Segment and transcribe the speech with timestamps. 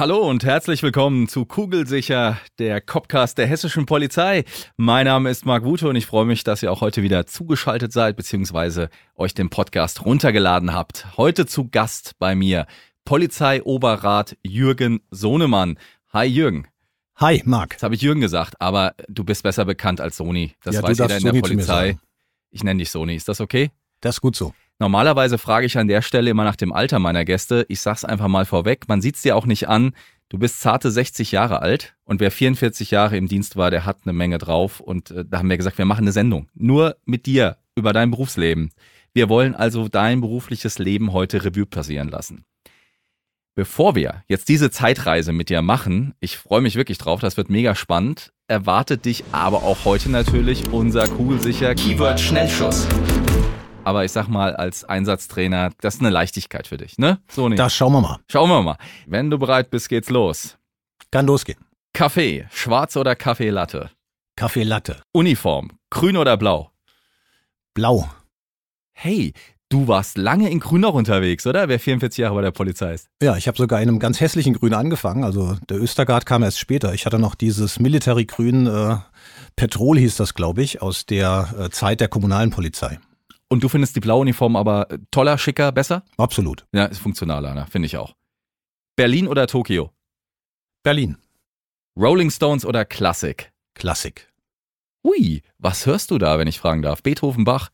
[0.00, 4.44] Hallo und herzlich willkommen zu Kugelsicher, der Copcast der hessischen Polizei.
[4.78, 7.92] Mein Name ist Marc Wute und ich freue mich, dass ihr auch heute wieder zugeschaltet
[7.92, 8.86] seid bzw.
[9.14, 11.18] euch den Podcast runtergeladen habt.
[11.18, 12.66] Heute zu Gast bei mir
[13.04, 15.78] Polizeioberrat Jürgen Sohnemann.
[16.14, 16.66] Hi Jürgen.
[17.16, 17.72] Hi Marc.
[17.72, 20.54] Jetzt habe ich Jürgen gesagt, aber du bist besser bekannt als Sony.
[20.64, 21.98] Das Ja, weiß jeder in der Sony Polizei.
[22.50, 23.16] Ich nenne dich Sony.
[23.16, 23.70] Ist das okay?
[24.00, 24.54] Das ist gut so.
[24.80, 27.66] Normalerweise frage ich an der Stelle immer nach dem Alter meiner Gäste.
[27.68, 28.88] Ich sag's einfach mal vorweg.
[28.88, 29.92] Man sieht's dir auch nicht an.
[30.30, 33.98] Du bist zarte 60 Jahre alt und wer 44 Jahre im Dienst war, der hat
[34.04, 34.80] eine Menge drauf.
[34.80, 36.48] Und äh, da haben wir gesagt, wir machen eine Sendung.
[36.54, 38.70] Nur mit dir über dein Berufsleben.
[39.12, 42.46] Wir wollen also dein berufliches Leben heute Revue passieren lassen.
[43.54, 47.50] Bevor wir jetzt diese Zeitreise mit dir machen, ich freue mich wirklich drauf, das wird
[47.50, 52.86] mega spannend, erwartet dich aber auch heute natürlich unser kugelsicher Keyword Schnellschuss.
[53.84, 57.18] Aber ich sag mal, als Einsatztrainer, das ist eine Leichtigkeit für dich, ne?
[57.30, 57.58] So nicht.
[57.58, 58.18] Das schauen wir mal.
[58.30, 58.76] Schauen wir mal.
[59.06, 60.58] Wenn du bereit bist, geht's los.
[61.10, 61.58] Kann losgehen.
[61.92, 63.90] Kaffee, schwarz oder Kaffee Latte?
[64.36, 65.02] Kaffee Latte.
[65.12, 66.70] Uniform, grün oder blau?
[67.74, 68.08] Blau.
[68.92, 69.32] Hey,
[69.70, 71.68] du warst lange in Grün noch unterwegs, oder?
[71.68, 73.08] Wer 44 Jahre bei der Polizei ist.
[73.22, 75.24] Ja, ich habe sogar in einem ganz hässlichen Grün angefangen.
[75.24, 76.92] Also der Östergard kam erst später.
[76.92, 78.96] Ich hatte noch dieses Military Grün, äh,
[79.56, 82.98] Petrol hieß das, glaube ich, aus der äh, Zeit der kommunalen Polizei.
[83.52, 86.04] Und du findest die blaue Uniform aber äh, toller, schicker, besser?
[86.16, 86.66] Absolut.
[86.72, 87.66] Ja, ist funktionaler, ne?
[87.68, 88.14] finde ich auch.
[88.96, 89.90] Berlin oder Tokio?
[90.82, 91.16] Berlin.
[91.98, 93.52] Rolling Stones oder Klassik?
[93.74, 94.32] Klassik.
[95.04, 97.02] Hui, was hörst du da, wenn ich fragen darf?
[97.02, 97.70] Beethoven, Bach?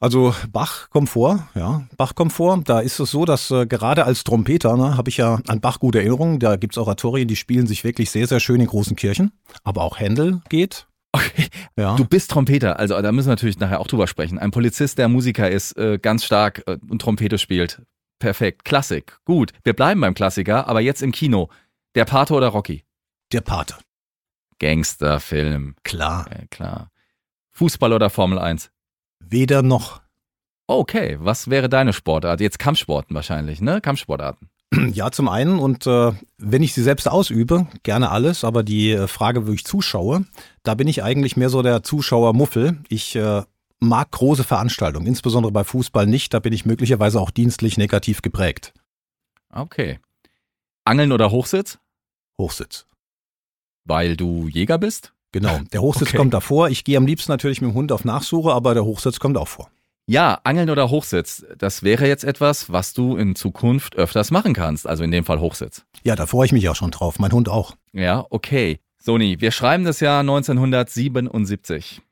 [0.00, 2.60] Also Bach kommt vor, ja, Bach kommt vor.
[2.64, 5.78] Da ist es so, dass äh, gerade als Trompeter ne, habe ich ja an Bach
[5.78, 6.40] gute Erinnerungen.
[6.40, 9.30] Da gibt's Oratorien, die spielen sich wirklich sehr, sehr schön in großen Kirchen.
[9.62, 10.88] Aber auch Händel geht.
[11.12, 11.48] Okay.
[11.76, 11.96] Ja.
[11.96, 14.38] Du bist Trompeter, also da müssen wir natürlich nachher auch drüber sprechen.
[14.38, 17.82] Ein Polizist, der Musiker ist, äh, ganz stark äh, und Trompete spielt.
[18.18, 18.64] Perfekt.
[18.64, 19.18] Klassik.
[19.24, 19.52] Gut.
[19.64, 21.50] Wir bleiben beim Klassiker, aber jetzt im Kino.
[21.94, 22.84] Der Pate oder Rocky?
[23.32, 23.76] Der Pate.
[24.58, 25.74] Gangsterfilm.
[25.82, 26.26] Klar.
[26.30, 26.90] Ja, klar.
[27.50, 28.70] Fußball oder Formel 1?
[29.18, 30.00] Weder noch.
[30.68, 32.40] Okay, was wäre deine Sportart?
[32.40, 33.80] Jetzt Kampfsporten wahrscheinlich, ne?
[33.80, 34.48] Kampfsportarten.
[34.92, 39.06] Ja, zum einen und äh, wenn ich sie selbst ausübe, gerne alles, aber die äh,
[39.06, 40.24] Frage, wo ich zuschaue,
[40.62, 42.78] da bin ich eigentlich mehr so der Zuschauermuffel.
[42.88, 43.42] Ich äh,
[43.80, 48.72] mag große Veranstaltungen, insbesondere bei Fußball nicht, da bin ich möglicherweise auch dienstlich negativ geprägt.
[49.50, 49.98] Okay.
[50.84, 51.78] Angeln oder Hochsitz?
[52.38, 52.86] Hochsitz.
[53.84, 55.12] Weil du Jäger bist?
[55.32, 56.16] Genau, der Hochsitz Okay.
[56.16, 56.68] kommt davor.
[56.68, 59.48] Ich gehe am liebsten natürlich mit dem Hund auf Nachsuche, aber der Hochsitz kommt auch
[59.48, 59.70] vor.
[60.12, 64.86] Ja, Angeln oder Hochsitz, das wäre jetzt etwas, was du in Zukunft öfters machen kannst.
[64.86, 65.86] Also in dem Fall Hochsitz.
[66.02, 67.76] Ja, da freue ich mich auch schon drauf, mein Hund auch.
[67.94, 68.78] Ja, okay.
[68.98, 72.02] Sony, wir schreiben das Jahr 1977.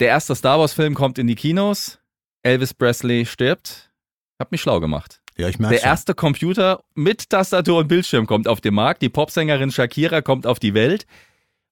[0.00, 2.00] Der erste Star Wars-Film kommt in die Kinos.
[2.42, 3.92] Elvis Presley stirbt.
[4.40, 5.22] Hab mich schlau gemacht.
[5.38, 9.02] Ja, ich merke Der erste Computer mit Tastatur und Bildschirm kommt auf den Markt.
[9.02, 11.06] Die Popsängerin Shakira kommt auf die Welt.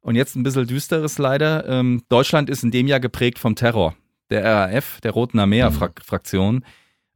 [0.03, 1.67] Und jetzt ein bisschen düsteres leider.
[1.67, 3.97] Ähm, Deutschland ist in dem Jahr geprägt vom Terror.
[4.31, 6.65] Der RAF, der Roten Armee-Fraktion.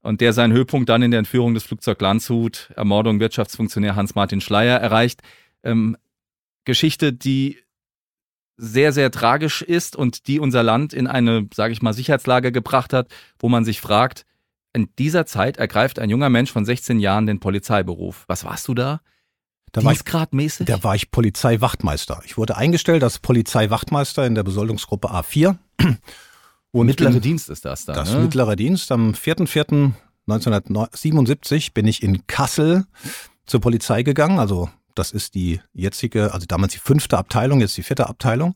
[0.03, 4.79] Und der seinen Höhepunkt dann in der Entführung des Flugzeug Landshut, Ermordung Wirtschaftsfunktionär Hans-Martin Schleier
[4.79, 5.23] erreicht.
[5.63, 5.97] Ähm,
[6.65, 7.59] Geschichte, die
[8.57, 12.93] sehr, sehr tragisch ist und die unser Land in eine, sage ich mal, Sicherheitslage gebracht
[12.93, 13.09] hat,
[13.39, 14.25] wo man sich fragt,
[14.73, 18.25] in dieser Zeit ergreift ein junger Mensch von 16 Jahren den Polizeiberuf.
[18.27, 19.01] Was warst du da?
[19.73, 22.21] da war ich, da war ich Polizeiwachtmeister.
[22.27, 25.57] Ich wurde eingestellt als Polizeiwachtmeister in der Besoldungsgruppe A4.
[26.73, 27.97] Und Mittlere bin- Dienst ist das dann.
[27.97, 28.21] Das ne?
[28.21, 28.91] mittlerer Dienst.
[28.93, 32.85] Am 4.4.1977 bin ich in Kassel
[33.47, 34.39] zur Polizei gegangen.
[34.39, 38.55] Also das ist die jetzige, also damals die fünfte Abteilung, jetzt die vierte Abteilung.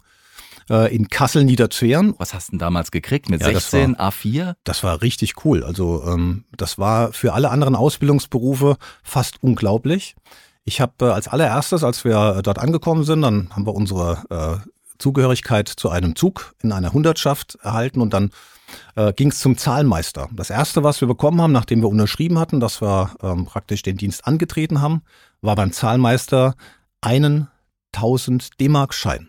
[0.68, 2.14] Äh, in Kassel Niederzweren.
[2.18, 3.30] Was hast du denn damals gekriegt?
[3.30, 4.54] Mit Ja, das 16 A4?
[4.64, 5.62] Das war richtig cool.
[5.62, 10.16] Also ähm, das war für alle anderen Ausbildungsberufe fast unglaublich.
[10.64, 14.62] Ich habe äh, als allererstes, als wir äh, dort angekommen sind, dann haben wir unsere
[14.64, 14.68] äh,
[14.98, 18.30] Zugehörigkeit zu einem Zug in einer Hundertschaft erhalten und dann
[18.94, 20.28] äh, ging es zum Zahlmeister.
[20.32, 23.96] Das erste, was wir bekommen haben, nachdem wir unterschrieben hatten, dass wir ähm, praktisch den
[23.96, 25.02] Dienst angetreten haben,
[25.40, 26.54] war beim Zahlmeister
[27.00, 27.48] einen
[27.94, 29.28] 1000 D-Mark-Schein.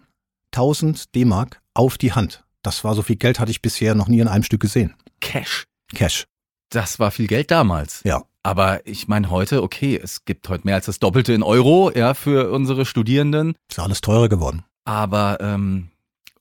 [0.53, 2.43] 1000 D-Mark auf die Hand.
[2.63, 4.95] Das war so viel Geld, hatte ich bisher noch nie in einem Stück gesehen.
[5.21, 5.65] Cash.
[5.93, 6.25] Cash.
[6.69, 8.01] Das war viel Geld damals.
[8.03, 8.23] Ja.
[8.43, 12.13] Aber ich meine heute, okay, es gibt heute mehr als das Doppelte in Euro, ja,
[12.13, 13.55] für unsere Studierenden.
[13.69, 14.63] Ist alles teurer geworden.
[14.87, 15.89] Aber ähm,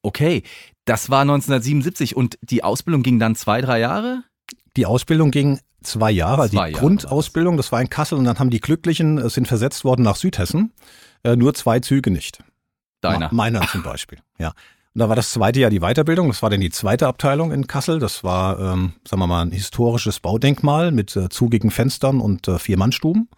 [0.02, 0.44] okay,
[0.84, 4.22] das war 1977 und die Ausbildung ging dann zwei, drei Jahre?
[4.76, 8.38] Die Ausbildung ging zwei Jahre, also die Jahre Grundausbildung, das war in Kassel und dann
[8.38, 10.72] haben die Glücklichen, äh, sind versetzt worden nach Südhessen.
[11.24, 12.38] Äh, nur zwei Züge nicht.
[13.00, 13.32] Deiner.
[13.32, 14.52] Meiner zum Beispiel, ja.
[14.94, 17.66] Und da war das zweite Jahr die Weiterbildung, das war dann die zweite Abteilung in
[17.66, 17.98] Kassel.
[17.98, 22.60] Das war, ähm, sagen wir mal, ein historisches Baudenkmal mit äh, zugigen Fenstern und äh,
[22.60, 23.28] Vier-Mann-Stuben.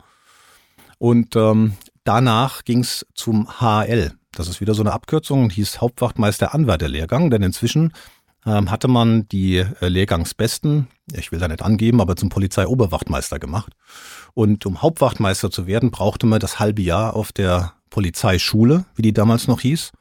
[0.99, 1.73] Und ähm,
[2.05, 4.18] danach ging's zum HL.
[4.33, 7.93] Das ist wieder so eine Abkürzung, hieß Hauptwachtmeister Anwärterlehrgang, denn inzwischen
[8.47, 13.73] ähm, hatte man die äh, Lehrgangsbesten, ich will da nicht angeben, aber zum Polizeioberwachtmeister gemacht.
[14.35, 19.13] Und um Hauptwachtmeister zu werden, brauchte man das halbe Jahr auf der Polizeischule, wie die
[19.13, 19.93] damals noch hieß.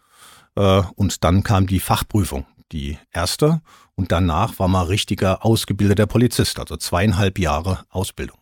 [0.55, 3.61] Äh, Und dann kam die Fachprüfung, die erste.
[3.95, 8.37] Und danach war man richtiger ausgebildeter Polizist, also zweieinhalb Jahre Ausbildung.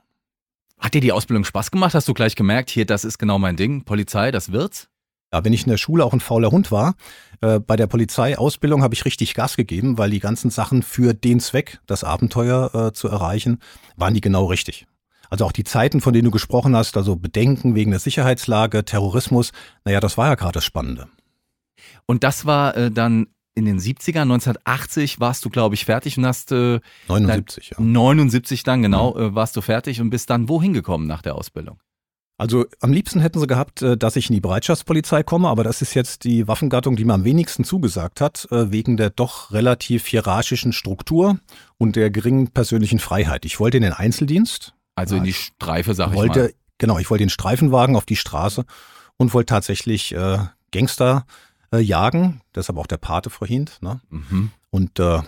[0.77, 1.93] Hat dir die Ausbildung Spaß gemacht?
[1.93, 4.89] Hast du gleich gemerkt, hier, das ist genau mein Ding, Polizei, das wird's?
[5.33, 6.95] Ja, wenn ich in der Schule auch ein fauler Hund war,
[7.41, 11.39] äh, bei der Polizeiausbildung habe ich richtig Gas gegeben, weil die ganzen Sachen für den
[11.39, 13.59] Zweck, das Abenteuer äh, zu erreichen,
[13.95, 14.87] waren die genau richtig.
[15.29, 19.51] Also auch die Zeiten, von denen du gesprochen hast, also Bedenken wegen der Sicherheitslage, Terrorismus,
[19.83, 21.07] naja, das war ja gerade das Spannende.
[22.05, 26.25] Und das war äh, dann in den 70ern, 1980 warst du, glaube ich, fertig und
[26.25, 27.81] hast äh, 79, ja.
[27.81, 31.79] 79 dann genau äh, warst du fertig und bist dann wohin gekommen nach der Ausbildung?
[32.37, 35.81] Also am liebsten hätten sie gehabt, äh, dass ich in die Bereitschaftspolizei komme, aber das
[35.81, 40.05] ist jetzt die Waffengattung, die mir am wenigsten zugesagt hat, äh, wegen der doch relativ
[40.07, 41.39] hierarchischen Struktur
[41.77, 43.45] und der geringen persönlichen Freiheit.
[43.45, 46.53] Ich wollte in den Einzeldienst, Also in die Streife, sag ich wollte, mal.
[46.77, 48.65] genau, ich wollte den Streifenwagen auf die Straße
[49.17, 50.39] und wollte tatsächlich äh,
[50.71, 51.25] Gangster
[51.71, 53.69] äh, jagen, deshalb auch der Pate vorhin.
[53.79, 54.01] Ne?
[54.09, 54.51] Mhm.
[54.71, 55.19] Und äh,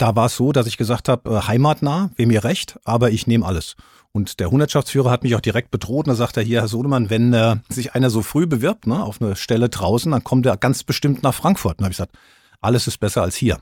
[0.00, 3.26] da war es so, dass ich gesagt habe, äh, heimatnah, wäre mir recht, aber ich
[3.26, 3.76] nehme alles.
[4.12, 7.10] Und der Hundertschaftsführer hat mich auch direkt bedroht und da sagt er hier, Herr Sodemann,
[7.10, 10.56] wenn äh, sich einer so früh bewirbt, ne, auf eine Stelle draußen, dann kommt er
[10.56, 11.78] ganz bestimmt nach Frankfurt.
[11.78, 12.16] Und habe ich gesagt,
[12.60, 13.58] alles ist besser als hier.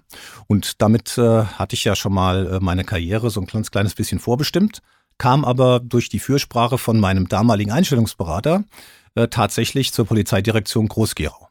[0.46, 3.94] Und damit äh, hatte ich ja schon mal äh, meine Karriere so ein kleines, kleines
[3.94, 4.80] bisschen vorbestimmt,
[5.18, 8.64] kam aber durch die Fürsprache von meinem damaligen Einstellungsberater
[9.16, 11.47] äh, tatsächlich zur Polizeidirektion Groß-Gerau.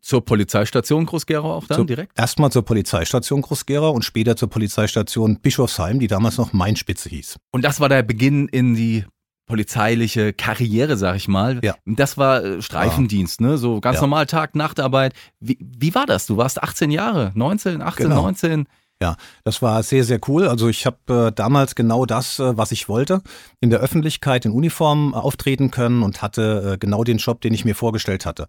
[0.00, 2.18] Zur Polizeistation Groß-Gerau auch dann Zur- direkt?
[2.18, 7.36] Erstmal zur Polizeistation Groß-Gerau und später zur Polizeistation Bischofsheim, die damals noch Mainspitze hieß.
[7.52, 9.04] Und das war der Beginn in die
[9.46, 11.58] polizeiliche Karriere, sag ich mal.
[11.64, 11.74] Ja.
[11.86, 13.56] Das war äh, Streifendienst, ne?
[13.58, 14.02] So ganz Ja.
[14.02, 15.14] normal Tag, Nachtarbeit.
[15.40, 16.26] Wie, wie war das?
[16.26, 18.22] Du warst 18 Jahre, 19, 18, Genau.
[18.22, 18.66] 19.
[19.00, 20.48] Ja, das war sehr, sehr cool.
[20.48, 23.22] Also ich habe äh, damals genau das, äh, was ich wollte,
[23.60, 27.54] in der Öffentlichkeit in Uniform äh, auftreten können und hatte äh, genau den Job, den
[27.54, 28.48] ich mir vorgestellt hatte.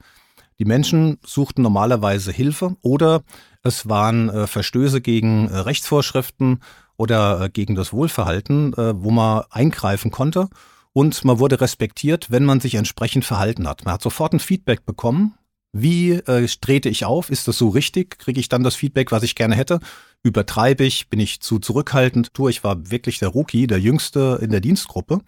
[0.60, 3.24] Die Menschen suchten normalerweise Hilfe oder
[3.64, 6.60] es waren äh, Verstöße gegen äh, Rechtsvorschriften
[6.98, 10.50] oder äh, gegen das Wohlverhalten, äh, wo man eingreifen konnte.
[10.92, 13.86] Und man wurde respektiert, wenn man sich entsprechend verhalten hat.
[13.86, 15.36] Man hat sofort ein Feedback bekommen.
[15.72, 17.30] Wie äh, trete ich auf?
[17.30, 18.18] Ist das so richtig?
[18.18, 19.80] Kriege ich dann das Feedback, was ich gerne hätte?
[20.24, 21.10] Übertreibe ich?
[21.10, 22.32] Bin ich zu zurückhaltend?
[22.34, 25.22] Du, ich war wirklich der Rookie, der Jüngste in der Dienstgruppe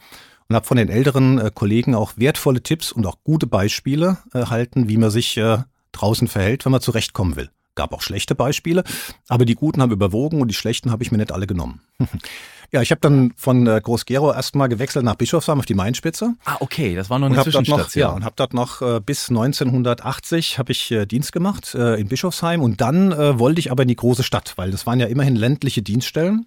[0.51, 4.89] und habe von den älteren äh, Kollegen auch wertvolle Tipps und auch gute Beispiele erhalten,
[4.89, 5.59] wie man sich äh,
[5.93, 7.49] draußen verhält, wenn man zurechtkommen will.
[7.75, 8.83] Gab auch schlechte Beispiele,
[9.29, 11.79] aber die guten haben überwogen und die schlechten habe ich mir nicht alle genommen.
[12.73, 16.57] ja, ich habe dann von äh, Groß-Gerau erstmal gewechselt nach Bischofsheim auf die Mainspitze Ah,
[16.59, 18.09] okay, das war noch und eine habe dort noch, Zwischenstation.
[18.09, 22.09] ja, und hab dort noch äh, bis 1980 habe ich äh, Dienst gemacht äh, in
[22.09, 25.07] Bischofsheim und dann äh, wollte ich aber in die große Stadt, weil das waren ja
[25.07, 26.45] immerhin ländliche Dienststellen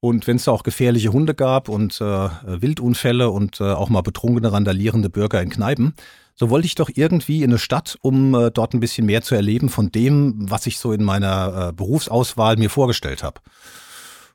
[0.00, 4.02] und wenn es da auch gefährliche Hunde gab und äh, Wildunfälle und äh, auch mal
[4.02, 5.94] betrunkene, randalierende Bürger in Kneipen,
[6.34, 9.34] so wollte ich doch irgendwie in eine Stadt, um äh, dort ein bisschen mehr zu
[9.34, 13.40] erleben von dem, was ich so in meiner äh, Berufsauswahl mir vorgestellt habe.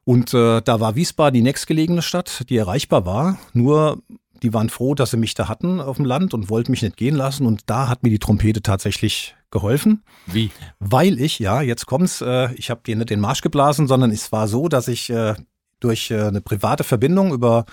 [0.03, 3.39] Und äh, da war Wiesbaden die nächstgelegene Stadt, die erreichbar war.
[3.53, 4.03] Nur
[4.41, 6.97] die waren froh, dass sie mich da hatten auf dem Land und wollten mich nicht
[6.97, 7.47] gehen lassen.
[7.47, 10.51] Und da hat mir die Trompete tatsächlich geholfen, Wie?
[10.79, 14.31] weil ich, ja, jetzt kommt's, äh, ich habe dir nicht den Marsch geblasen, sondern es
[14.33, 15.35] war so, dass ich äh,
[15.83, 17.65] durch äh, eine private Verbindung über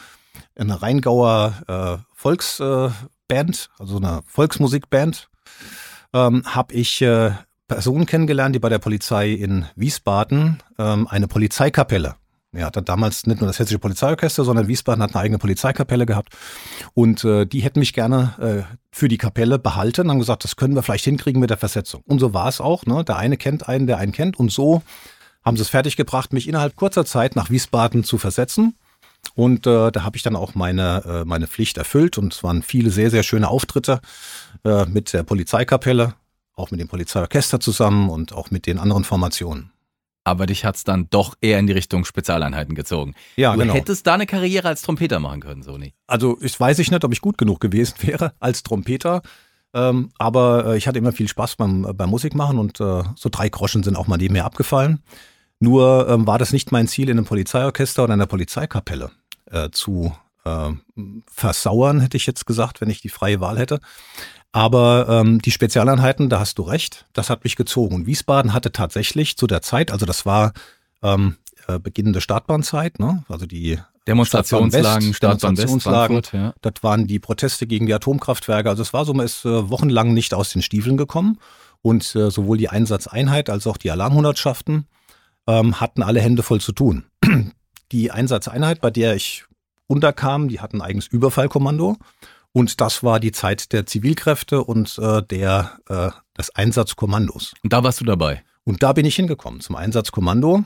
[0.56, 2.90] eine Rheingauer äh, Volksband,
[3.28, 5.28] äh, also eine Volksmusikband,
[6.12, 7.32] ähm, habe ich äh,
[7.68, 12.16] Personen kennengelernt, die bei der Polizei in Wiesbaden ähm, eine Polizeikapelle.
[12.52, 16.36] Ja, hat damals nicht nur das Hessische Polizeiorchester, sondern Wiesbaden hat eine eigene Polizeikapelle gehabt.
[16.94, 20.74] Und äh, die hätten mich gerne äh, für die Kapelle behalten, haben gesagt, das können
[20.74, 22.02] wir vielleicht hinkriegen mit der Versetzung.
[22.06, 22.86] Und so war es auch.
[22.86, 23.04] Ne?
[23.04, 24.36] Der eine kennt einen, der einen kennt.
[24.36, 24.82] Und so
[25.44, 28.74] haben sie es fertiggebracht, mich innerhalb kurzer Zeit nach Wiesbaden zu versetzen.
[29.34, 32.18] Und äh, da habe ich dann auch meine, äh, meine Pflicht erfüllt.
[32.18, 34.00] Und es waren viele sehr, sehr schöne Auftritte
[34.64, 36.14] äh, mit der Polizeikapelle,
[36.54, 39.70] auch mit dem Polizeiorchester zusammen und auch mit den anderen Formationen.
[40.24, 43.14] Aber dich hat's dann doch eher in die Richtung Spezialeinheiten gezogen.
[43.36, 43.72] Ja, du genau.
[43.72, 45.94] hättest da eine Karriere als Trompeter machen können, Sony.
[46.06, 49.22] Also ich weiß ich nicht, ob ich gut genug gewesen wäre als Trompeter.
[49.72, 53.28] Ähm, aber äh, ich hatte immer viel Spaß beim, äh, beim Musikmachen und äh, so
[53.30, 55.02] drei Groschen sind auch mal neben mir abgefallen.
[55.60, 59.10] Nur ähm, war das nicht mein Ziel, in einem Polizeiorchester oder einer Polizeikapelle
[59.50, 60.12] äh, zu
[60.44, 60.70] äh,
[61.30, 63.80] versauern, hätte ich jetzt gesagt, wenn ich die freie Wahl hätte.
[64.52, 67.94] Aber ähm, die Spezialeinheiten, da hast du recht, das hat mich gezogen.
[67.94, 70.52] Und Wiesbaden hatte tatsächlich zu der Zeit, also das war
[71.02, 71.36] ähm,
[71.68, 73.24] äh, beginnende Startbahnzeit, ne?
[73.28, 73.78] also die
[74.10, 76.52] Demonstrationslagen, West, Demonstrationslagen, ja.
[76.62, 78.68] das waren die Proteste gegen die Atomkraftwerke.
[78.68, 81.38] Also es war so, man ist äh, wochenlang nicht aus den Stiefeln gekommen.
[81.82, 84.86] Und äh, sowohl die Einsatzeinheit als auch die Alarmhundertschaften
[85.46, 87.04] ähm, hatten alle Hände voll zu tun.
[87.92, 89.46] Die Einsatzeinheit, bei der ich
[89.88, 91.96] unterkam, die hatten ein eigenes Überfallkommando.
[92.52, 97.54] Und das war die Zeit der Zivilkräfte und äh, der, äh, des Einsatzkommandos.
[97.64, 98.44] Und da warst du dabei.
[98.62, 100.62] Und da bin ich hingekommen zum Einsatzkommando.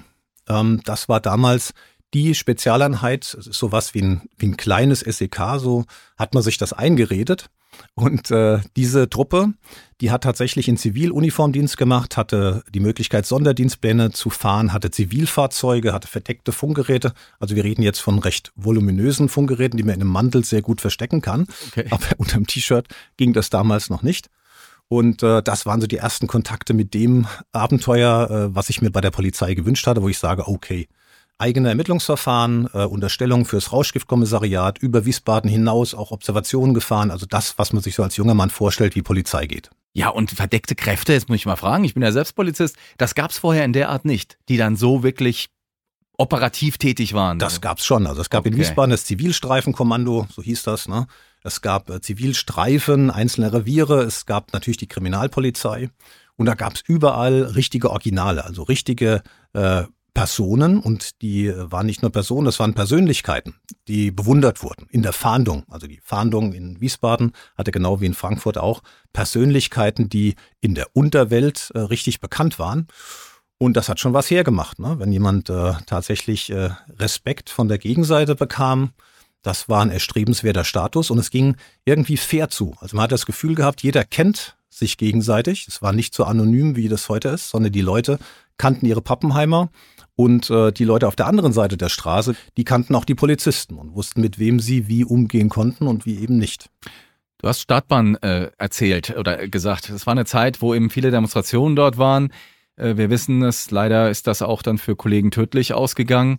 [0.50, 1.72] Ähm, das war damals
[2.14, 5.84] die Spezialeinheit, sowas wie ein, wie ein kleines SEK, so
[6.16, 7.50] hat man sich das eingeredet.
[7.94, 9.52] Und äh, diese Truppe,
[10.00, 16.06] die hat tatsächlich in Ziviluniformdienst gemacht, hatte die Möglichkeit, Sonderdienstpläne zu fahren, hatte Zivilfahrzeuge, hatte
[16.06, 17.12] verdeckte Funkgeräte.
[17.40, 20.80] Also wir reden jetzt von recht voluminösen Funkgeräten, die man in einem Mantel sehr gut
[20.80, 21.48] verstecken kann.
[21.68, 21.86] Okay.
[21.90, 24.30] Aber unter dem T-Shirt ging das damals noch nicht.
[24.86, 28.90] Und äh, das waren so die ersten Kontakte mit dem Abenteuer, äh, was ich mir
[28.90, 30.88] bei der Polizei gewünscht hatte, wo ich sage, okay,
[31.38, 37.72] eigene Ermittlungsverfahren, äh, Unterstellung fürs Rauschgiftkommissariat, über Wiesbaden hinaus auch Observationen gefahren, also das, was
[37.72, 39.70] man sich so als junger Mann vorstellt, wie Polizei geht.
[39.92, 43.14] Ja, und verdeckte Kräfte, jetzt muss ich mal fragen, ich bin ja selbst Polizist, das
[43.14, 45.48] gab's vorher in der Art nicht, die dann so wirklich
[46.16, 47.38] operativ tätig waren.
[47.38, 48.06] Das gab's schon.
[48.06, 48.62] Also es gab in Okay.
[48.62, 50.88] Wiesbaden das Zivilstreifenkommando, so hieß das.
[50.88, 51.06] Ne?
[51.42, 54.02] Es gab äh, Zivilstreifen einzelne Reviere.
[54.02, 55.90] Es gab natürlich die Kriminalpolizei.
[56.36, 59.22] Und da gab's überall richtige Originale, also richtige
[59.52, 60.78] äh, Personen.
[60.78, 63.56] Und die äh, waren nicht nur Personen, das waren Persönlichkeiten,
[63.88, 65.64] die bewundert wurden in der Fahndung.
[65.68, 70.86] Also die Fahndung in Wiesbaden hatte genau wie in Frankfurt auch Persönlichkeiten, die in der
[70.94, 72.86] Unterwelt äh, richtig bekannt waren.
[73.58, 74.96] Und das hat schon was hergemacht, ne?
[74.98, 78.92] wenn jemand äh, tatsächlich äh, Respekt von der Gegenseite bekam.
[79.42, 82.74] Das war ein erstrebenswerter Status und es ging irgendwie fair zu.
[82.80, 85.66] Also man hat das Gefühl gehabt, jeder kennt sich gegenseitig.
[85.68, 88.18] Es war nicht so anonym, wie das heute ist, sondern die Leute
[88.56, 89.70] kannten ihre Pappenheimer
[90.16, 93.76] und äh, die Leute auf der anderen Seite der Straße, die kannten auch die Polizisten
[93.78, 96.70] und wussten, mit wem sie wie umgehen konnten und wie eben nicht.
[97.38, 99.90] Du hast Startbahn äh, erzählt oder gesagt.
[99.90, 102.32] Es war eine Zeit, wo eben viele Demonstrationen dort waren.
[102.76, 106.38] Äh, wir wissen es, leider ist das auch dann für Kollegen tödlich ausgegangen.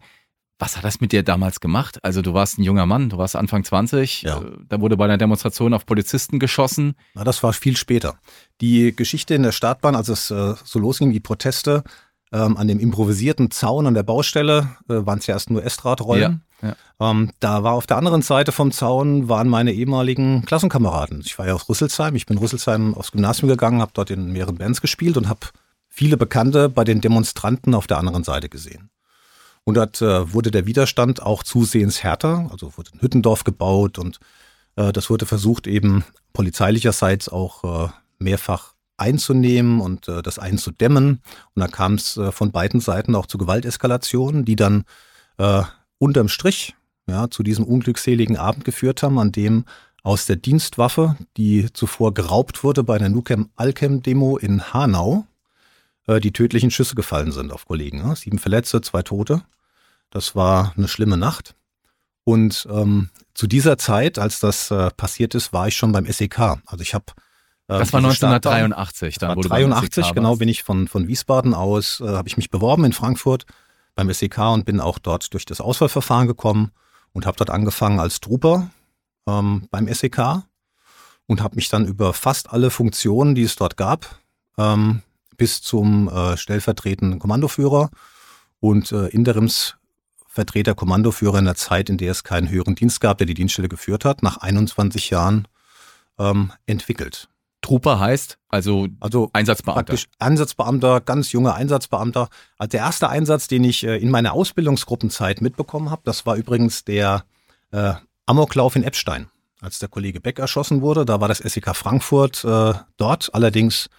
[0.58, 2.00] Was hat das mit dir damals gemacht?
[2.02, 4.40] Also du warst ein junger Mann, du warst Anfang 20, Ja.
[4.40, 6.96] äh, da wurde bei einer Demonstration auf Polizisten geschossen.
[7.14, 8.18] Na, das war viel später.
[8.62, 11.84] Die Geschichte in der Startbahn, als es äh, so losging, die Proteste
[12.32, 16.44] ähm, an dem improvisierten Zaun an der Baustelle, äh, waren es ja erst nur Estradraollen.
[16.62, 17.12] Ja, ja.
[17.12, 21.22] Ähm, da war auf der anderen Seite vom Zaun waren meine ehemaligen Klassenkameraden.
[21.26, 22.16] Ich war ja aus Rüsselsheim.
[22.16, 25.48] Ich bin in Rüsselsheim aufs Gymnasium gegangen, habe dort in mehreren Bands gespielt und habe
[25.88, 28.90] viele Bekannte bei den Demonstranten auf der anderen Seite gesehen.
[29.64, 32.48] Und dort äh, wurde der Widerstand auch zusehends härter.
[32.52, 34.20] Also wurde ein Hüttendorf gebaut und
[34.76, 36.04] äh, das wurde versucht, eben
[36.34, 37.90] polizeilicherseits auch äh,
[38.20, 41.22] mehrfach einzunehmen und äh, das einzudämmen.
[41.54, 44.86] Und da kam es äh, von beiden Seiten auch zu Gewalteskalationen, die dann
[45.38, 45.64] äh,
[45.98, 46.76] unterm Strich
[47.08, 49.66] ja, zu diesem unglückseligen Abend geführt haben, an dem
[50.04, 55.26] aus der Dienstwaffe, die zuvor geraubt wurde bei der Nukem-Alchem-Demo in Hanau,
[56.08, 58.00] äh, die tödlichen Schüsse gefallen sind auf Kollegen.
[58.00, 58.16] Ja?
[58.16, 59.42] Sieben Verletzte, zwei Tote.
[60.12, 61.56] Das war eine schlimme Nacht.
[62.24, 66.40] Und ähm, zu dieser Zeit, als das äh, passiert ist, war ich schon beim SEK.
[66.66, 67.06] Also ich habe
[67.68, 69.18] Das war diese Startbahn- 1983.
[69.18, 72.08] Dann war wo du beim 83, SEK genau, bin ich von, von Wiesbaden aus, äh,
[72.08, 73.46] habe ich mich beworben in Frankfurt
[73.96, 76.72] beim SEK und bin auch dort durch das Auswahlverfahren gekommen
[77.14, 78.70] und habe dort angefangen als Trooper
[79.28, 80.44] ähm, beim SEK
[81.28, 84.20] und habe mich dann über fast alle Funktionen, die es dort gab,
[84.58, 85.02] ähm,
[85.38, 87.90] bis zum äh, stellvertretenden Kommandoführer
[88.60, 93.28] und äh, Interimsvertreter Kommandoführer in der Zeit, in der es keinen höheren Dienst gab, der
[93.28, 95.48] die Dienststelle geführt hat, nach 21 Jahren
[96.20, 97.28] ähm, entwickelt.
[97.66, 99.84] Trooper heißt, also Also Einsatzbeamter.
[99.84, 102.30] praktisch Einsatzbeamter, ganz junger Einsatzbeamter.
[102.60, 106.84] Also der erste Einsatz, den ich äh, in meiner Ausbildungsgruppenzeit mitbekommen habe, das war übrigens
[106.84, 107.26] der
[107.72, 107.94] äh,
[108.28, 109.30] Amoklauf in Eppstein,
[109.62, 111.06] als der Kollege Beck erschossen wurde.
[111.06, 113.90] Da war das SEK Frankfurt äh, dort, allerdings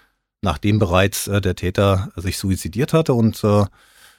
[0.43, 3.65] nachdem bereits äh, der Täter sich suizidiert hatte und äh,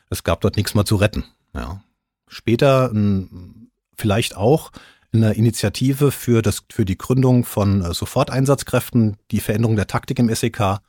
[0.10, 1.24] es gab dort nichts mehr zu retten.
[1.54, 1.82] Ja.
[2.28, 4.72] Später ähm, vielleicht auch
[5.14, 10.34] eine Initiative für, das, für die Gründung von äh, Soforteinsatzkräften, die Veränderung der Taktik im
[10.34, 10.80] SEK,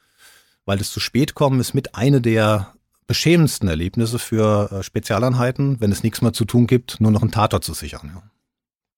[0.64, 2.74] weil es zu spät kommen ist mit eine der
[3.06, 7.30] beschämendsten Erlebnisse für äh, Spezialeinheiten, wenn es nichts mehr zu tun gibt, nur noch einen
[7.30, 8.12] Tatort zu sichern.
[8.14, 8.22] Ja.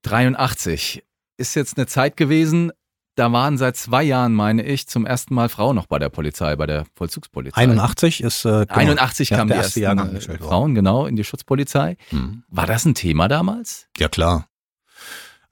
[0.03, 1.05] 83
[1.37, 2.73] ist jetzt eine Zeit gewesen,
[3.17, 6.57] da waren seit zwei Jahren, meine ich, zum ersten Mal Frauen noch bei der Polizei,
[6.57, 7.61] bei der Vollzugspolizei.
[7.61, 11.97] 81 ist äh, genau, 81 kamen die ersten Jahrgang äh, Frauen genau in die Schutzpolizei.
[12.11, 12.45] Hm.
[12.49, 13.89] War das ein Thema damals?
[13.99, 14.50] Ja klar.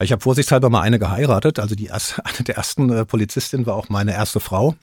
[0.00, 1.58] Ich habe vorsichtshalber mal eine geheiratet.
[1.58, 4.76] Also die erste, eine der ersten äh, Polizistinnen war auch meine erste Frau.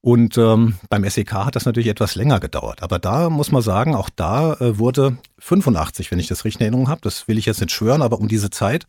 [0.00, 2.82] Und ähm, beim SEK hat das natürlich etwas länger gedauert.
[2.82, 6.66] Aber da muss man sagen, auch da äh, wurde 85, wenn ich das richtig in
[6.66, 8.86] Erinnerung habe, das will ich jetzt nicht schwören, aber um diese Zeit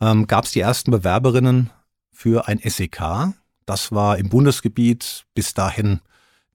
[0.00, 1.70] ähm, gab es die ersten Bewerberinnen
[2.10, 3.34] für ein SEK.
[3.66, 6.00] Das war im Bundesgebiet bis dahin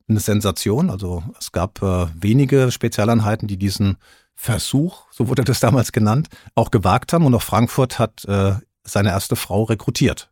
[0.08, 0.90] eine Sensation.
[0.90, 3.98] Also es gab äh, wenige Spezialeinheiten, die diesen
[4.36, 7.26] Versuch, so wurde das damals genannt, auch gewagt haben.
[7.26, 10.30] Und auch Frankfurt hat äh, seine erste Frau rekrutiert.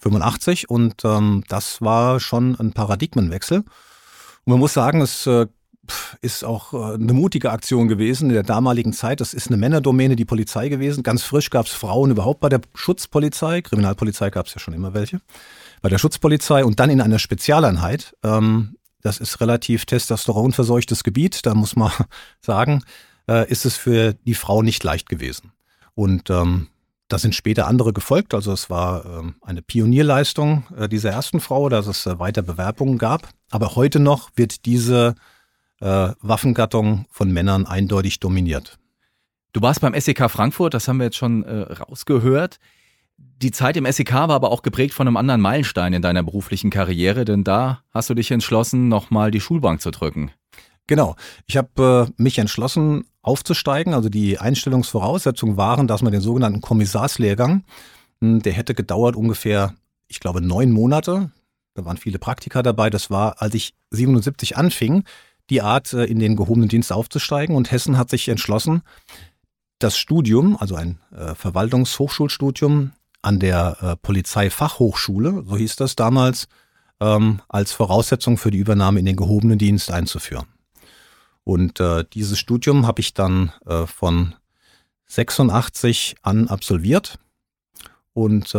[0.00, 3.58] 85 und ähm, das war schon ein Paradigmenwechsel.
[3.58, 3.66] Und
[4.50, 5.46] man muss sagen, es äh,
[6.20, 9.20] ist auch äh, eine mutige Aktion gewesen in der damaligen Zeit.
[9.20, 11.02] Das ist eine Männerdomäne, die Polizei gewesen.
[11.02, 13.62] Ganz frisch gab es Frauen überhaupt bei der Schutzpolizei.
[13.62, 15.20] Kriminalpolizei gab es ja schon immer welche.
[15.80, 18.16] Bei der Schutzpolizei und dann in einer Spezialeinheit.
[18.22, 21.44] Ähm, das ist relativ testosteronverseuchtes Gebiet.
[21.44, 21.92] Da muss man
[22.40, 22.82] sagen,
[23.28, 25.52] äh, ist es für die Frau nicht leicht gewesen.
[25.94, 26.68] Und ähm,
[27.08, 28.32] da sind später andere gefolgt.
[28.32, 32.96] Also es war ähm, eine Pionierleistung äh, dieser ersten Frau, dass es äh, weiter Bewerbungen
[32.96, 33.28] gab.
[33.50, 35.14] Aber heute noch wird diese
[35.80, 38.78] äh, Waffengattung von Männern eindeutig dominiert.
[39.52, 42.58] Du warst beim SEK Frankfurt, das haben wir jetzt schon äh, rausgehört.
[43.42, 46.70] Die Zeit im SEK war aber auch geprägt von einem anderen Meilenstein in deiner beruflichen
[46.70, 50.30] Karriere, denn da hast du dich entschlossen, nochmal die Schulbank zu drücken.
[50.86, 51.16] Genau.
[51.46, 53.94] Ich habe äh, mich entschlossen, aufzusteigen.
[53.94, 57.64] Also die Einstellungsvoraussetzungen waren, dass man den sogenannten Kommissarslehrgang,
[58.20, 59.74] hm, der hätte gedauert ungefähr,
[60.06, 61.32] ich glaube, neun Monate.
[61.74, 62.90] Da waren viele Praktika dabei.
[62.90, 65.02] Das war, als ich 77 anfing,
[65.50, 67.56] die Art, äh, in den gehobenen Dienst aufzusteigen.
[67.56, 68.82] Und Hessen hat sich entschlossen,
[69.80, 76.48] das Studium, also ein äh, Verwaltungshochschulstudium an der äh, Polizeifachhochschule, so hieß das damals,
[77.00, 80.46] ähm, als Voraussetzung für die Übernahme in den gehobenen Dienst einzuführen.
[81.44, 84.34] Und äh, dieses Studium habe ich dann äh, von
[85.06, 87.18] 86 an absolviert
[88.12, 88.58] und äh,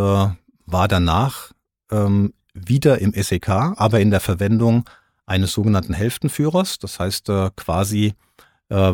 [0.66, 1.52] war danach
[1.92, 4.90] ähm, wieder im SEK, aber in der Verwendung
[5.26, 6.80] eines sogenannten Hälftenführers.
[6.80, 8.14] Das heißt äh, quasi,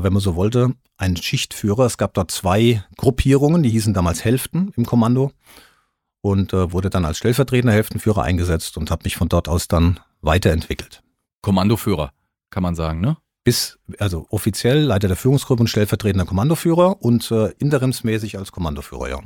[0.03, 1.85] wenn man so wollte, ein Schichtführer.
[1.85, 5.31] Es gab da zwei Gruppierungen, die hießen damals Hälften im Kommando
[6.21, 9.99] und äh, wurde dann als stellvertretender Hälftenführer eingesetzt und habe mich von dort aus dann
[10.21, 11.01] weiterentwickelt.
[11.41, 12.11] Kommandoführer,
[12.49, 13.17] kann man sagen, ne?
[13.45, 19.19] Bis, also offiziell Leiter der Führungsgruppe und stellvertretender Kommandoführer und äh, interimsmäßig als Kommandoführer, ja.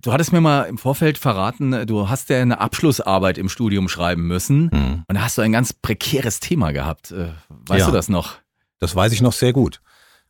[0.00, 4.26] Du hattest mir mal im Vorfeld verraten, du hast ja eine Abschlussarbeit im Studium schreiben
[4.26, 5.04] müssen mhm.
[5.06, 7.10] und da hast du ein ganz prekäres Thema gehabt.
[7.10, 8.36] Äh, weißt ja, du das noch?
[8.78, 9.82] Das weiß ich noch sehr gut.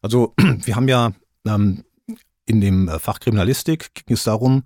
[0.03, 0.35] Also
[0.65, 1.13] wir haben ja
[1.47, 1.85] ähm,
[2.47, 4.65] in dem äh, Fach Kriminalistik ging es darum,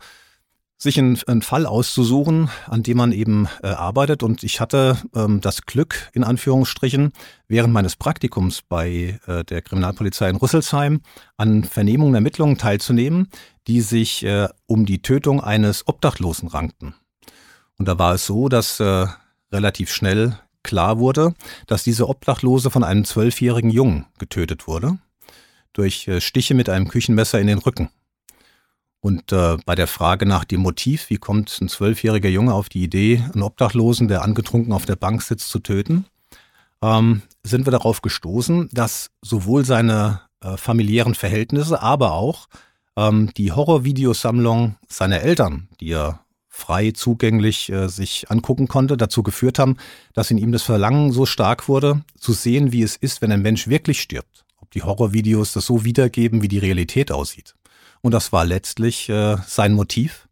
[0.83, 4.25] sich einen, einen Fall auszusuchen, an dem man eben äh, arbeitet.
[4.25, 7.12] Und ich hatte ähm, das Glück, in Anführungsstrichen,
[7.47, 11.01] während meines Praktikums bei äh, der Kriminalpolizei in Rüsselsheim
[11.37, 13.29] an Vernehmungen, Ermittlungen teilzunehmen,
[13.68, 16.95] die sich äh, um die Tötung eines Obdachlosen rankten.
[17.79, 19.07] Und da war es so, dass äh,
[19.53, 21.35] relativ schnell klar wurde,
[21.68, 24.99] dass diese Obdachlose von einem zwölfjährigen Jungen getötet wurde,
[25.72, 27.90] durch äh, Stiche mit einem Küchenmesser in den Rücken.
[29.00, 32.85] Und äh, bei der Frage nach dem Motiv, wie kommt ein zwölfjähriger Junge auf die
[32.85, 36.06] Idee, einen Obdachlosen, der angetrunken auf der Bank sitzt, zu töten,
[36.82, 42.46] ähm, sind wir darauf gestoßen, dass sowohl seine äh, familiären Verhältnisse, aber auch
[42.96, 49.58] ähm, die Horrorvideosammlung seiner Eltern, die er frei zugänglich äh, sich angucken konnte, dazu geführt
[49.58, 49.78] haben,
[50.12, 53.42] dass in ihm das Verlangen so stark wurde, zu sehen, wie es ist, wenn ein
[53.42, 54.44] Mensch wirklich stirbt.
[54.74, 57.54] Die Horrorvideos das so wiedergeben, wie die Realität aussieht.
[58.00, 60.28] Und das war letztlich äh, sein Motiv.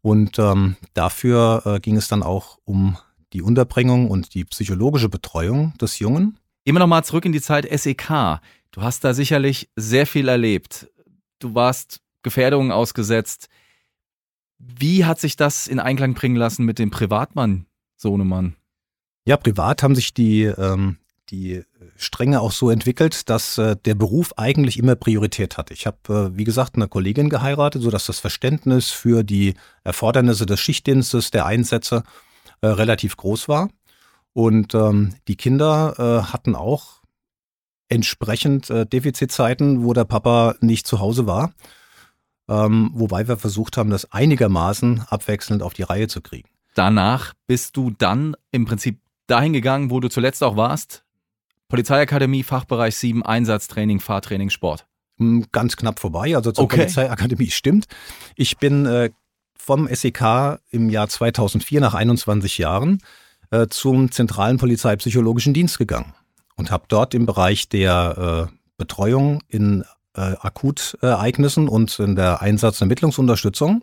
[0.00, 2.98] Und ähm, dafür äh, ging es dann auch um
[3.32, 6.38] die Unterbringung und die psychologische Betreuung des Jungen.
[6.64, 8.40] Immer noch mal zurück in die Zeit SEK.
[8.70, 10.88] Du hast da sicherlich sehr viel erlebt.
[11.38, 13.48] Du warst Gefährdungen ausgesetzt.
[14.58, 18.56] Wie hat sich das in Einklang bringen lassen mit dem Privatmann, Sohnemann?
[19.26, 20.98] Ja, privat haben sich die ähm,
[21.30, 21.62] die
[21.96, 25.70] Stränge auch so entwickelt, dass äh, der Beruf eigentlich immer Priorität hat.
[25.70, 29.54] Ich habe, äh, wie gesagt, eine Kollegin geheiratet, sodass das Verständnis für die
[29.84, 32.02] Erfordernisse des Schichtdienstes, der Einsätze
[32.60, 33.68] äh, relativ groß war.
[34.32, 37.02] Und ähm, die Kinder äh, hatten auch
[37.88, 41.52] entsprechend äh, Defizitzeiten, wo der Papa nicht zu Hause war.
[42.48, 46.48] Ähm, wobei wir versucht haben, das einigermaßen abwechselnd auf die Reihe zu kriegen.
[46.74, 51.03] Danach bist du dann im Prinzip dahin gegangen, wo du zuletzt auch warst,
[51.68, 54.86] Polizeiakademie, Fachbereich 7, Einsatztraining, Fahrtraining, Sport.
[55.18, 56.78] Hm, ganz knapp vorbei, also zur Okay.
[56.78, 57.86] Polizeiakademie stimmt.
[58.36, 59.10] Ich bin äh,
[59.56, 62.98] vom SEK im Jahr 2004 nach 21 Jahren
[63.50, 66.14] äh, zum zentralen Polizeipsychologischen Dienst gegangen
[66.56, 69.84] und habe dort im Bereich der äh, Betreuung in
[70.16, 73.82] äh, Akutereignissen und in der Einsatz- und Ermittlungsunterstützung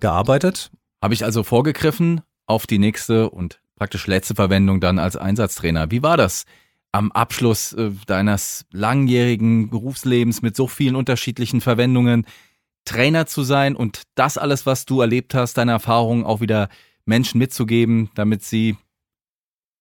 [0.00, 0.70] gearbeitet.
[1.02, 5.90] Habe ich also vorgegriffen auf die nächste und praktisch letzte Verwendung dann als Einsatztrainer.
[5.90, 6.44] Wie war das
[6.92, 12.26] am Abschluss äh, deines langjährigen Berufslebens mit so vielen unterschiedlichen Verwendungen,
[12.84, 16.68] Trainer zu sein und das alles, was du erlebt hast, deine Erfahrungen auch wieder
[17.04, 18.76] Menschen mitzugeben, damit sie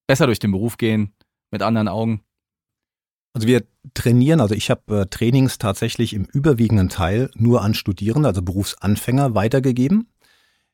[0.08, 1.14] besser durch den Beruf gehen,
[1.52, 2.22] mit anderen Augen?
[3.34, 8.28] Also wir trainieren, also ich habe äh, Trainings tatsächlich im überwiegenden Teil nur an Studierende,
[8.28, 10.10] also Berufsanfänger weitergegeben,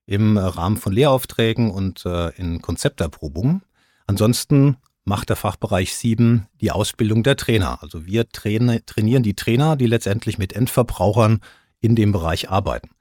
[0.05, 3.63] im äh, Rahmen von Lehraufträgen und äh, in Konzepterprobungen.
[4.07, 7.81] Ansonsten macht der Fachbereich 7 die Ausbildung der Trainer.
[7.81, 11.41] Also wir traini- trainieren die Trainer, die letztendlich mit Endverbrauchern
[11.81, 12.91] in dem Bereich arbeiten.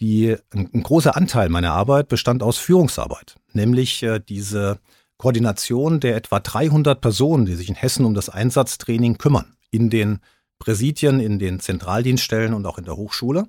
[0.00, 4.78] Die, ein, ein großer Anteil meiner Arbeit bestand aus Führungsarbeit, nämlich äh, diese
[5.18, 10.20] Koordination der etwa 300 Personen, die sich in Hessen um das Einsatztraining kümmern, in den
[10.58, 13.46] Präsidien, in den Zentraldienststellen und auch in der Hochschule.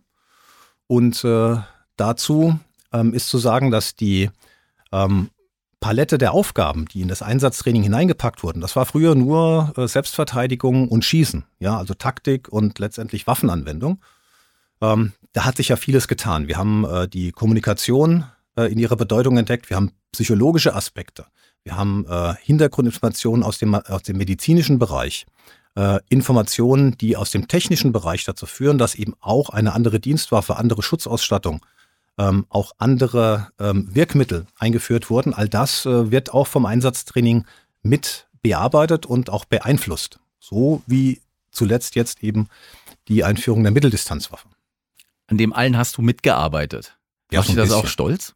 [0.87, 1.55] Und äh,
[1.95, 2.59] dazu
[2.91, 4.29] ähm, ist zu sagen, dass die
[4.91, 5.29] ähm,
[5.81, 10.87] Palette der Aufgaben, die in das Einsatztraining hineingepackt wurden, das war früher nur äh, Selbstverteidigung
[10.87, 13.99] und Schießen, ja, also Taktik und letztendlich Waffenanwendung.
[14.79, 16.47] Ähm, da hat sich ja vieles getan.
[16.47, 19.69] Wir haben äh, die Kommunikation äh, in ihrer Bedeutung entdeckt.
[19.69, 21.25] Wir haben psychologische Aspekte.
[21.63, 25.25] Wir haben äh, Hintergrundinformationen aus dem, aus dem medizinischen Bereich.
[25.75, 30.57] Äh, Informationen, die aus dem technischen Bereich dazu führen, dass eben auch eine andere Dienstwaffe,
[30.57, 31.65] andere Schutzausstattung,
[32.21, 35.33] ähm, auch andere ähm, Wirkmittel eingeführt wurden.
[35.33, 37.45] All das äh, wird auch vom Einsatztraining
[37.81, 40.19] mit bearbeitet und auch beeinflusst.
[40.39, 42.47] So wie zuletzt jetzt eben
[43.07, 44.47] die Einführung der Mitteldistanzwaffe.
[45.27, 46.97] An dem allen hast du mitgearbeitet.
[47.31, 48.35] Ja, dich ein das auch stolz?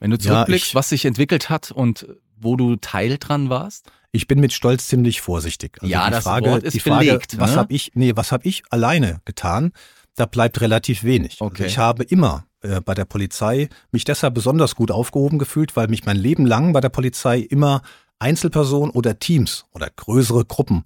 [0.00, 2.06] Wenn du Ja, zurückblickst, ich- was sich entwickelt hat und
[2.40, 3.90] wo du Teil dran warst?
[4.12, 5.76] Ich bin mit Stolz ziemlich vorsichtig.
[5.82, 7.56] Also Ja, die das Frage, Wort ist die Frage, belegt, was ne?
[7.56, 9.72] habe ich, nee, was habe ich alleine getan?
[10.14, 11.40] Da bleibt relativ wenig.
[11.40, 11.64] Okay.
[11.64, 15.88] Also ich habe immer äh, bei der Polizei mich deshalb besonders gut aufgehoben gefühlt, weil
[15.88, 17.82] mich mein Leben lang bei der Polizei immer
[18.18, 20.84] Einzelpersonen oder Teams oder größere Gruppen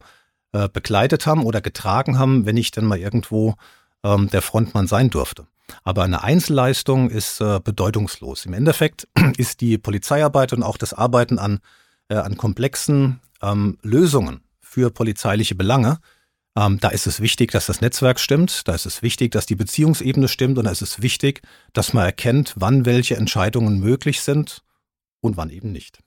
[0.53, 3.55] äh, begleitet haben oder getragen haben, wenn ich dann mal irgendwo
[4.05, 5.47] ähm, der Frontmann sein durfte.
[5.85, 8.45] Aber eine Einzelleistung ist äh, bedeutungslos.
[8.47, 11.61] Im Endeffekt ist die Polizeiarbeit und auch das Arbeiten an,
[12.09, 15.99] äh, an komplexen ähm, Lösungen für polizeiliche Belange,
[16.57, 19.57] ähm, da ist es wichtig, dass das Netzwerk stimmt, da ist es wichtig, dass die
[19.57, 24.62] Beziehungsebene stimmt und da ist es wichtig, dass man erkennt, wann welche Entscheidungen möglich sind
[25.21, 26.01] und wann eben nicht.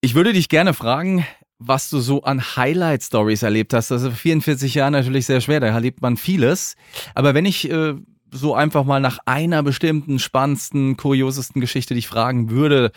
[0.00, 1.26] Ich würde dich gerne fragen,
[1.58, 3.90] was du so an Highlight-Stories erlebt hast.
[3.90, 6.74] Das ist 44 Jahre natürlich sehr schwer, da erlebt man vieles.
[7.14, 7.94] Aber wenn ich äh,
[8.32, 12.92] so einfach mal nach einer bestimmten, spannendsten, kuriosesten Geschichte dich fragen würde,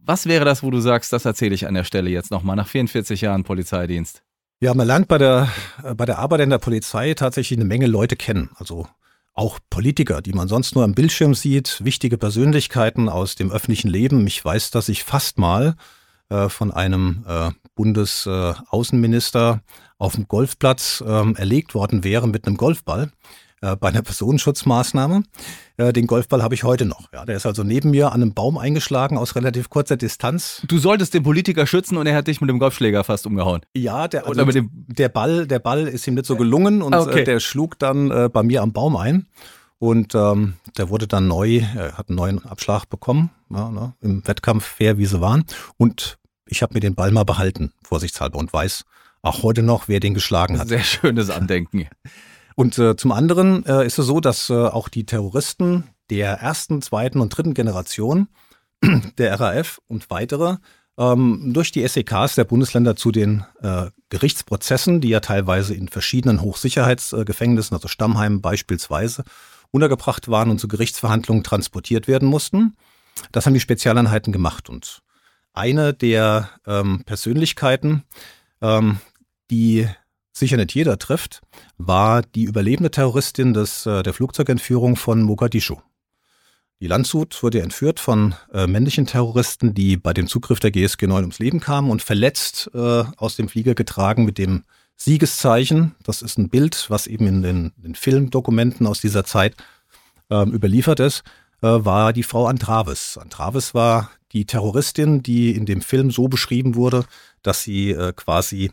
[0.00, 2.68] was wäre das, wo du sagst, das erzähle ich an der Stelle jetzt nochmal nach
[2.68, 4.22] 44 Jahren Polizeidienst?
[4.60, 5.48] Ja, man lernt bei der,
[5.84, 8.50] äh, bei der Arbeit in der Polizei tatsächlich eine Menge Leute kennen.
[8.56, 8.88] Also
[9.32, 14.26] auch Politiker, die man sonst nur am Bildschirm sieht, wichtige Persönlichkeiten aus dem öffentlichen Leben.
[14.26, 15.76] Ich weiß, dass ich fast mal
[16.28, 19.62] äh, von einem äh, Bundesaußenminister
[19.96, 23.12] auf dem Golfplatz ähm, erlegt worden wäre mit einem Golfball
[23.60, 25.22] äh, bei einer Personenschutzmaßnahme.
[25.76, 27.12] Äh, den Golfball habe ich heute noch.
[27.12, 30.62] Ja, der ist also neben mir an einem Baum eingeschlagen aus relativ kurzer Distanz.
[30.66, 33.60] Du solltest den Politiker schützen und er hat dich mit dem Golfschläger fast umgehauen.
[33.74, 36.82] Ja, der, also Oder mit dem- der Ball, der Ball ist ihm nicht so gelungen
[36.82, 37.20] und Okay.
[37.20, 39.26] äh, der schlug dann äh, bei mir am Baum ein.
[39.80, 44.26] Und ähm, der wurde dann neu, er hat einen neuen Abschlag bekommen, ja, ne, im
[44.26, 45.44] Wettkampf fair, wie sie waren.
[45.76, 48.84] Und ich habe mir den Ball mal behalten, vorsichtshalber, und weiß
[49.22, 50.66] auch heute noch, wer den geschlagen hat.
[50.66, 51.86] Sehr schönes Andenken.
[52.58, 56.82] Und äh, zum anderen äh, ist es so, dass äh, auch die Terroristen der ersten,
[56.82, 58.26] zweiten und dritten Generation
[59.18, 60.56] der RAF und weitere
[60.98, 66.42] ähm, durch die SEKs der Bundesländer zu den äh, Gerichtsprozessen, die ja teilweise in verschiedenen
[66.42, 69.22] Hochsicherheitsgefängnissen, also Stammheimen beispielsweise,
[69.70, 72.74] untergebracht waren und zu Gerichtsverhandlungen transportiert werden mussten.
[73.30, 74.68] Das haben die Spezialeinheiten gemacht.
[74.68, 75.02] Und
[75.52, 78.02] eine der ähm, Persönlichkeiten,
[78.60, 78.98] ähm,
[79.48, 79.86] die
[80.38, 81.40] sicher nicht jeder trifft,
[81.76, 85.76] war die überlebende Terroristin des, äh, der Flugzeugentführung von Mogadischu.
[86.80, 91.24] Die Landshut wurde entführt von äh, männlichen Terroristen, die bei dem Zugriff der GSG 9
[91.24, 94.62] ums Leben kamen und verletzt äh, aus dem Flieger getragen mit dem
[94.94, 95.96] Siegeszeichen.
[96.04, 99.56] Das ist ein Bild, was eben in den, den Filmdokumenten aus dieser Zeit
[100.30, 101.24] ähm, überliefert ist,
[101.62, 103.18] äh, war die Frau Antraves.
[103.18, 107.04] Antraves war die Terroristin, die in dem Film so beschrieben wurde,
[107.42, 108.70] dass sie äh, quasi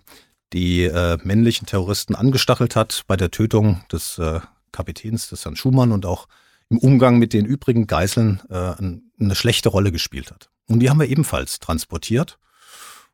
[0.54, 4.40] die äh, männlichen Terroristen angestachelt hat bei der Tötung des äh,
[4.72, 6.28] Kapitäns, des Herrn Schumann und auch
[6.70, 8.74] im Umgang mit den übrigen Geiseln äh,
[9.20, 10.50] eine schlechte Rolle gespielt hat.
[10.68, 12.40] Und die haben wir ebenfalls transportiert.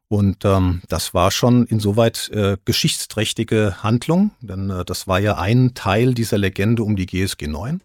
[0.07, 5.73] Und ähm, das war schon insoweit äh, geschichtsträchtige Handlung, denn äh, das war ja ein
[5.73, 7.81] Teil dieser Legende um die GSG 9.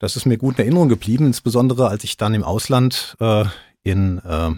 [0.00, 3.44] Das ist mir gut in Erinnerung geblieben, insbesondere als ich dann im Ausland äh,
[3.84, 4.50] in äh,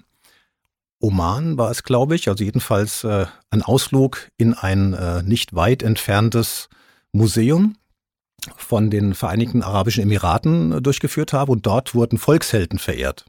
[1.01, 5.83] Oman war es, glaube ich, also jedenfalls äh, ein Ausflug in ein äh, nicht weit
[5.83, 6.69] entferntes
[7.13, 7.77] Museum
[8.57, 13.27] von den Vereinigten Arabischen Emiraten äh, durchgeführt habe und dort wurden Volkshelden verehrt.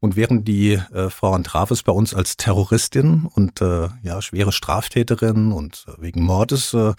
[0.00, 5.52] Und während die äh, Frau Antraves bei uns als Terroristin und äh, ja schwere Straftäterin
[5.52, 6.94] und äh, wegen Mordes äh,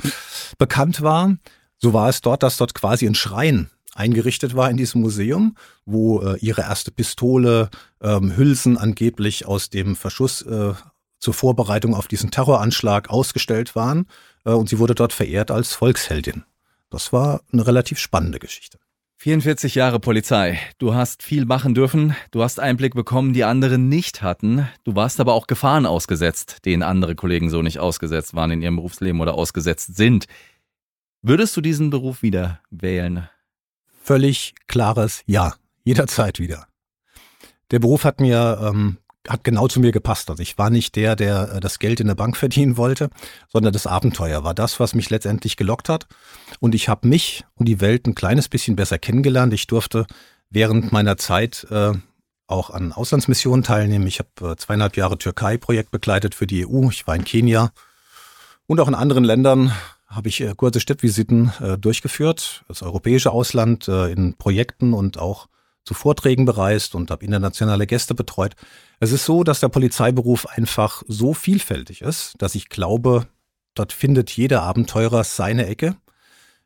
[0.58, 1.36] bekannt war,
[1.78, 6.22] so war es dort, dass dort quasi ein Schrein eingerichtet war in diesem Museum, wo
[6.22, 7.70] äh, ihre erste Pistole,
[8.02, 10.74] ähm, Hülsen angeblich aus dem Verschuss äh,
[11.20, 14.08] zur Vorbereitung auf diesen Terroranschlag ausgestellt waren.
[14.46, 16.44] Äh, und sie wurde dort verehrt als Volksheldin.
[16.90, 18.78] Das war eine relativ spannende Geschichte.
[19.18, 20.60] 44 Jahre Polizei.
[20.80, 22.14] Du hast viel machen dürfen.
[22.32, 24.68] Du hast Einblick bekommen, die andere nicht hatten.
[24.84, 28.76] Du warst aber auch Gefahren ausgesetzt, denen andere Kollegen so nicht ausgesetzt waren in ihrem
[28.76, 30.26] Berufsleben oder ausgesetzt sind.
[31.22, 33.30] Würdest du diesen Beruf wieder wählen?
[34.04, 35.56] Völlig klares Ja.
[35.86, 36.68] Jederzeit wieder.
[37.72, 40.30] Der Beruf hat mir ähm, hat genau zu mir gepasst.
[40.30, 43.10] Also ich war nicht der, der äh, das Geld in der Bank verdienen wollte,
[43.48, 46.08] sondern das Abenteuer war das, was mich letztendlich gelockt hat.
[46.60, 49.54] Und ich habe mich und die Welt ein kleines bisschen besser kennengelernt.
[49.54, 50.06] Ich durfte
[50.50, 51.94] während meiner Zeit äh,
[52.48, 54.08] auch an Auslandsmissionen teilnehmen.
[54.08, 56.90] Ich habe äh, zweieinhalb Jahre Türkei-Projekt begleitet für die EU.
[56.90, 57.72] Ich war in Kenia
[58.68, 59.72] und auch in anderen Ländern
[60.16, 65.48] habe ich äh, kurze Stippvisiten äh, durchgeführt, das europäische Ausland äh, in Projekten und auch
[65.86, 68.56] zu Vorträgen bereist und habe internationale Gäste betreut.
[69.00, 73.28] Es ist so, dass der Polizeiberuf einfach so vielfältig ist, dass ich glaube,
[73.76, 75.96] dort findet jeder Abenteurer seine Ecke,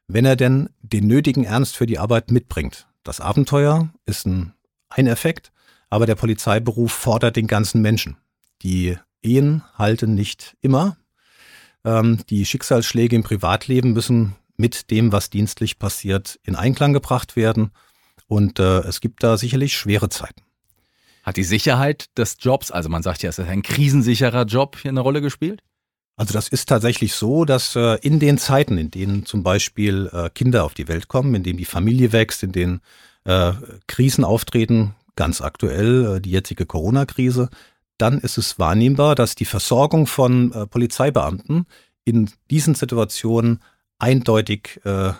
[0.07, 2.87] wenn er denn den nötigen Ernst für die Arbeit mitbringt.
[3.03, 4.53] Das Abenteuer ist ein,
[4.89, 5.51] ein Effekt,
[5.89, 8.17] aber der Polizeiberuf fordert den ganzen Menschen.
[8.61, 10.97] Die Ehen halten nicht immer.
[11.85, 17.71] Ähm, die Schicksalsschläge im Privatleben müssen mit dem, was dienstlich passiert, in Einklang gebracht werden.
[18.27, 20.41] Und äh, es gibt da sicherlich schwere Zeiten.
[21.23, 24.89] Hat die Sicherheit des Jobs, also man sagt ja, es ist ein krisensicherer Job, hier
[24.89, 25.61] eine Rolle gespielt?
[26.15, 30.29] Also das ist tatsächlich so, dass äh, in den Zeiten, in denen zum Beispiel äh,
[30.31, 32.81] Kinder auf die Welt kommen, in denen die Familie wächst, in denen
[33.25, 33.53] äh,
[33.87, 37.49] Krisen auftreten, ganz aktuell äh, die jetzige Corona-Krise,
[37.97, 41.65] dann ist es wahrnehmbar, dass die Versorgung von äh, Polizeibeamten
[42.05, 43.61] in diesen Situationen
[43.99, 45.13] eindeutig äh,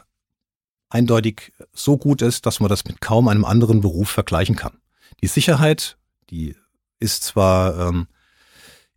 [0.90, 4.80] eindeutig so gut ist, dass man das mit kaum einem anderen Beruf vergleichen kann.
[5.22, 5.98] Die Sicherheit,
[6.30, 6.56] die
[7.00, 8.08] ist zwar ähm,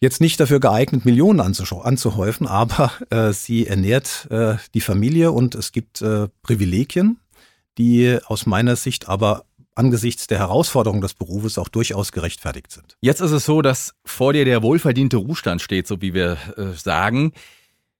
[0.00, 5.72] jetzt nicht dafür geeignet, Millionen anzuhäufen, aber äh, sie ernährt äh, die Familie und es
[5.72, 7.18] gibt äh, Privilegien,
[7.78, 12.96] die aus meiner Sicht aber angesichts der Herausforderungen des Berufes auch durchaus gerechtfertigt sind.
[13.00, 16.76] Jetzt ist es so, dass vor dir der wohlverdiente Ruhestand steht, so wie wir äh,
[16.76, 17.32] sagen.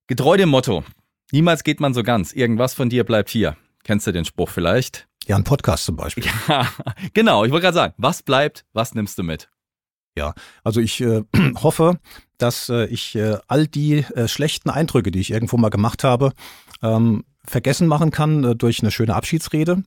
[0.06, 0.84] Getreu dem Motto,
[1.30, 3.56] niemals geht man so ganz, irgendwas von dir bleibt hier.
[3.84, 5.08] Kennst du den Spruch vielleicht?
[5.26, 6.24] Ja, ein Podcast zum Beispiel.
[6.48, 6.68] Ja,
[7.14, 7.44] genau.
[7.44, 9.48] Ich wollte gerade sagen, was bleibt, was nimmst du mit?
[10.16, 11.22] Ja, also ich äh,
[11.62, 11.98] hoffe,
[12.38, 16.32] dass äh, ich äh, all die äh, schlechten Eindrücke, die ich irgendwo mal gemacht habe,
[16.82, 19.82] ähm, vergessen machen kann äh, durch eine schöne Abschiedsrede,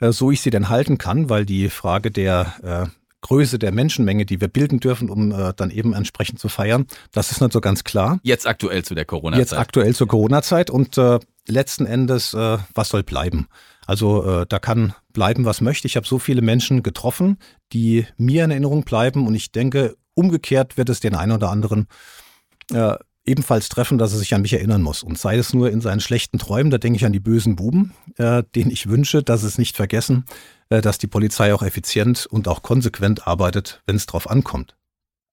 [0.00, 2.90] so ich sie denn halten kann, weil die Frage der
[3.26, 6.86] Größe der Menschenmenge, die wir bilden dürfen, um äh, dann eben entsprechend zu feiern.
[7.10, 8.20] Das ist nicht so ganz klar.
[8.22, 9.40] Jetzt aktuell zu der Corona-Zeit.
[9.40, 13.48] Jetzt aktuell zur Corona-Zeit und äh, letzten Endes, äh, was soll bleiben?
[13.84, 15.88] Also äh, da kann bleiben, was möchte.
[15.88, 17.38] Ich habe so viele Menschen getroffen,
[17.72, 21.88] die mir in Erinnerung bleiben und ich denke, umgekehrt wird es den einen oder anderen
[22.72, 22.94] äh,
[23.26, 25.02] ebenfalls treffen, dass er sich an mich erinnern muss.
[25.02, 27.92] Und sei es nur in seinen schlechten Träumen, da denke ich an die bösen Buben,
[28.16, 30.24] äh, denen ich wünsche, dass es nicht vergessen,
[30.70, 34.76] äh, dass die Polizei auch effizient und auch konsequent arbeitet, wenn es drauf ankommt.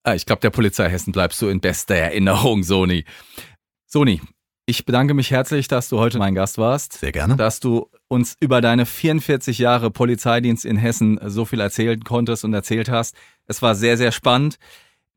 [0.04, 3.06] Ah, ich glaube, der Polizei Hessen bleibst du in bester Erinnerung, Soni.
[3.86, 4.22] Soni,
[4.66, 6.94] ich bedanke mich herzlich, dass du heute mein Gast warst.
[6.94, 7.36] Sehr gerne.
[7.36, 12.54] Dass du uns über deine 44 Jahre Polizeidienst in Hessen so viel erzählen konntest und
[12.54, 13.16] erzählt hast.
[13.46, 14.58] Es war sehr, sehr spannend.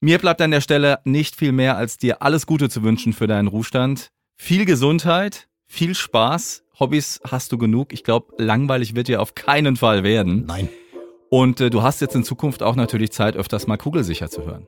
[0.01, 3.27] Mir bleibt an der Stelle nicht viel mehr, als dir alles Gute zu wünschen für
[3.27, 4.11] deinen Ruhestand.
[4.37, 6.65] Viel Gesundheit, viel Spaß.
[6.79, 7.95] Hobbys hast du genug.
[7.95, 10.45] Ich glaube, langweilig wird dir auf keinen Fall werden.
[10.47, 10.69] Nein.
[11.31, 14.67] Und äh, du hast jetzt in Zukunft auch natürlich Zeit, öfters mal kugelsicher zu hören.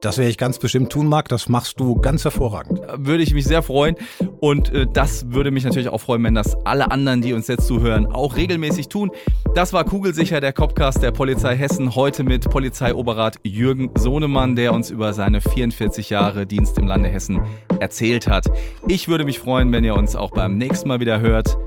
[0.00, 1.28] Das werde ich ganz bestimmt tun, Marc.
[1.28, 2.80] Das machst du ganz hervorragend.
[2.96, 3.96] Würde ich mich sehr freuen.
[4.40, 7.66] Und äh, das würde mich natürlich auch freuen, wenn das alle anderen, die uns jetzt
[7.66, 9.10] zuhören, auch regelmäßig tun.
[9.54, 11.94] Das war Kugelsicher, der Copcast der Polizei Hessen.
[11.94, 17.42] Heute mit Polizeioberrat Jürgen Sohnemann, der uns über seine 44 Jahre Dienst im Lande Hessen
[17.78, 18.46] erzählt hat.
[18.88, 21.58] Ich würde mich freuen, wenn ihr uns auch beim nächsten Mal wieder hört.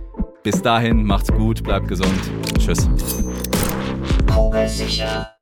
[0.41, 2.19] Bis dahin, macht's gut, bleibt gesund.
[2.57, 2.89] Tschüss.
[4.33, 5.32] Kugelsicher.